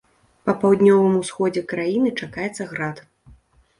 [0.47, 2.97] Па паўднёвым усходзе краіны чакаецца град.